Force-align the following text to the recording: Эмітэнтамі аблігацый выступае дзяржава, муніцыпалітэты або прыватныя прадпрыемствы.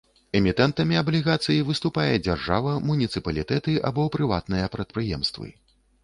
Эмітэнтамі 0.37 0.95
аблігацый 1.01 1.57
выступае 1.67 2.05
дзяржава, 2.27 2.71
муніцыпалітэты 2.87 3.75
або 3.89 4.05
прыватныя 4.15 4.71
прадпрыемствы. 4.77 5.47